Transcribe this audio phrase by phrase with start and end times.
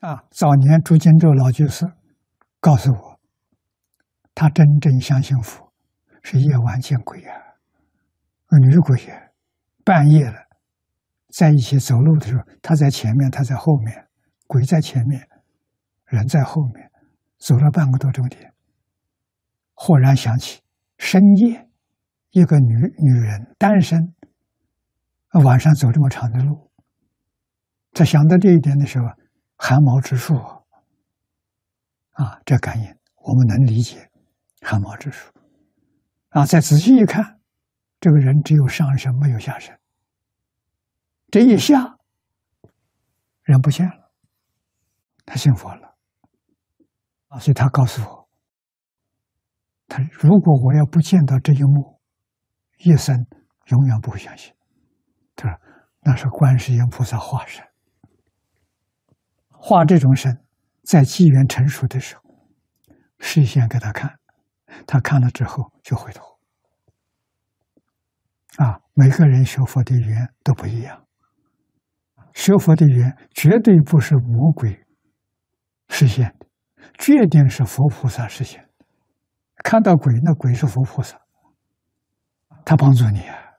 [0.00, 1.86] 啊，早年朱金洲老居士
[2.58, 3.20] 告诉我，
[4.34, 5.70] 他真正相信佛
[6.22, 7.36] 是夜晚见鬼啊，
[8.62, 9.28] 女鬼啊，
[9.84, 10.36] 半夜了，
[11.28, 14.08] 在一起走路的时候，他在前面，他在后面，
[14.46, 15.28] 鬼在前面，
[16.06, 16.90] 人在后面，
[17.36, 18.54] 走了半个多钟点，
[19.74, 20.62] 忽然想起
[20.96, 21.68] 深夜
[22.30, 24.14] 一个女女人单身，
[25.44, 26.70] 晚上走这么长的路，
[27.92, 29.04] 他想到这一点的时候。
[29.62, 30.34] 寒毛直竖，
[32.12, 34.10] 啊，这感应我们能理解，
[34.62, 35.30] 寒毛直竖，
[36.30, 37.38] 啊，再仔细一看，
[38.00, 39.78] 这个人只有上身没有下身，
[41.30, 41.98] 这一下，
[43.42, 44.10] 人不见了，
[45.26, 45.94] 他信佛了，
[47.28, 48.28] 啊，所以他告诉我，
[49.88, 52.00] 他如果我要不见到这一幕，
[52.78, 53.14] 一生
[53.66, 54.54] 永远不会相信，
[55.36, 55.60] 他说
[56.00, 57.62] 那是观世音菩萨化身。
[59.62, 60.42] 化这种身，
[60.82, 62.22] 在机缘成熟的时候，
[63.18, 64.18] 示现给他看，
[64.86, 66.24] 他看了之后就回头。
[68.56, 71.06] 啊，每个人学佛的缘都不一样，
[72.34, 74.84] 学佛的缘绝对不是魔鬼
[75.88, 76.46] 示现的，
[76.98, 78.86] 决定是佛菩萨示现的。
[79.62, 81.20] 看到鬼，那鬼是佛菩萨，
[82.64, 83.49] 他帮助你啊。